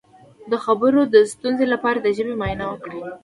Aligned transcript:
د 0.51 0.53
خبرو 0.65 1.01
د 1.13 1.15
ستونزې 1.33 1.65
لپاره 1.73 1.97
د 2.01 2.07
ژبې 2.17 2.33
معاینه 2.39 2.65
وکړئ 2.67 2.99